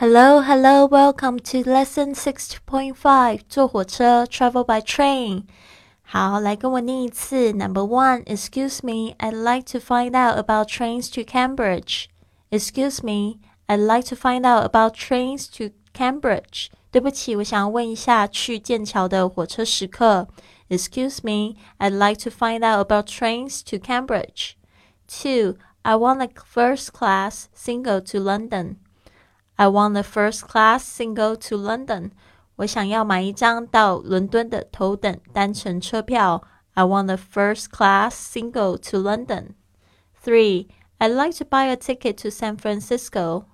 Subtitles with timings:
[0.00, 3.40] Hello, hello, welcome to lesson six point five.
[3.48, 5.44] 坐火车 travel by train.
[6.02, 7.52] 好，来跟我念一次。
[7.52, 12.06] Number one, excuse me, I'd like to find out about trains to Cambridge.
[12.50, 16.68] Excuse me, I'd like to find out about trains to Cambridge.
[16.92, 20.28] 对不起，我想要问一下去剑桥的火车时刻。
[20.68, 24.52] Excuse me, I'd like to find out about trains to Cambridge.
[25.06, 28.76] Two, I want a first class single to London.
[29.60, 32.10] I want a first class single to London.
[32.56, 36.42] 我想要买一张到伦敦的头等单程车票。
[36.74, 39.54] I want a first class single to London.
[40.22, 40.68] Three,
[40.98, 43.46] I'd like to buy a ticket to San Francisco.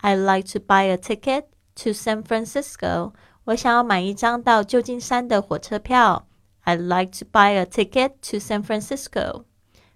[0.00, 3.12] I'd like to buy a ticket to San Francisco.
[3.44, 6.28] 我想要买一张到旧金山的火车票。
[6.64, 9.44] I'd like to buy a ticket to San Francisco.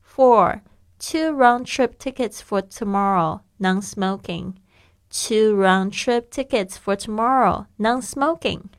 [0.00, 0.62] Four,
[0.98, 4.54] two round trip tickets for tomorrow, non smoking.
[5.10, 8.70] Two round trip tickets for tomorrow, non smoking.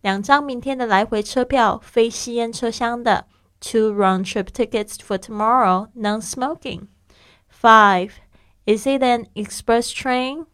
[0.00, 3.26] 两张明天的来回车票，非吸烟车厢的。
[3.60, 6.88] Two round trip tickets for tomorrow, non smoking.
[7.48, 8.10] Five,
[8.66, 10.46] is it an express train?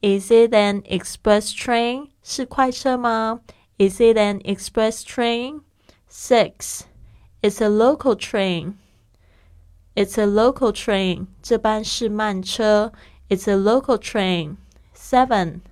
[0.00, 2.10] Is it an express train?
[2.22, 3.40] 是快车吗？
[3.78, 5.62] Is it an express train?
[6.08, 6.82] Six,
[7.42, 8.74] it's a local train.
[9.94, 11.26] It's a local train.
[11.42, 12.92] 这班是慢车。
[13.28, 14.56] It's a local train.
[14.92, 15.62] Seven,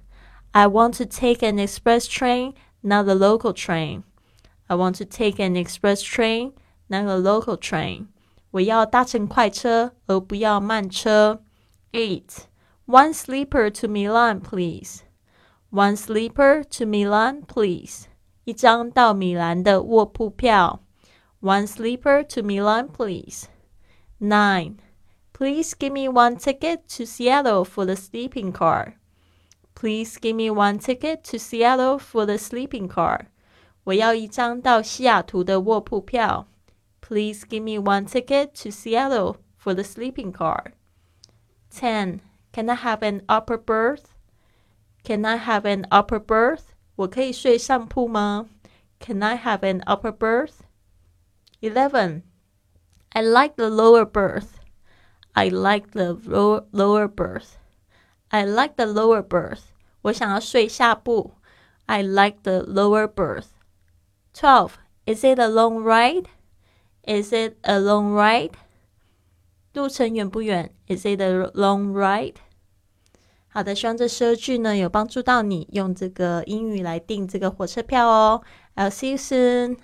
[0.53, 4.05] I want to take an express train, not a local train.
[4.69, 6.53] I want to take an express train,
[6.89, 8.09] not a local train.
[8.51, 11.43] 我要搭乘快车，而不要慢车。
[11.93, 12.47] Eight.
[12.87, 15.01] One sleeper to Milan, please.
[15.71, 18.05] One sleeper to Milan, please.
[18.45, 20.81] 一张到米兰的卧铺票。
[21.43, 23.45] One sleeper to Milan, please.
[24.19, 24.77] Nine.
[25.33, 28.95] Please give me one ticket to Seattle for the sleeping car.
[29.75, 33.29] Please give me one ticket to Seattle for the sleeping car.
[33.85, 36.49] 我要一张到西雅图的卧铺票。
[37.01, 40.73] Please give me one ticket to Seattle for the sleeping car.
[41.71, 42.21] 10.
[42.53, 44.15] Can I have an upper berth?
[45.05, 46.73] Can I have an upper berth?
[46.97, 48.49] 我可以睡上铺吗？
[48.99, 50.65] Can I have an upper berth?
[51.61, 52.23] Eleven.
[53.11, 54.59] I like the lower berth.
[55.33, 57.57] I like the lower lower berth.
[58.29, 59.61] I like the lower berth.
[60.03, 61.33] 我想要睡下铺。
[61.87, 63.47] I like the lower berth.
[64.35, 64.73] Twelve.
[65.07, 66.27] Is it a long ride?
[67.03, 68.53] Is it a long ride?
[69.73, 70.75] 路程远不远？
[70.89, 72.35] Is it a long ride?
[73.49, 78.43] 好的，希望这十二句呢有帮助到你用这个英语来订这个火车票哦。
[78.77, 79.79] I'll see you soon.